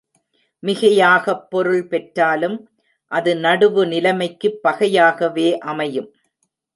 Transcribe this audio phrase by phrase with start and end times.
[0.63, 2.69] மிகையாகப் பொருள் பெற்றாலும்
[3.11, 6.09] அது நடுவுநிலைமைக்குப் பகையாகவே அமையும்.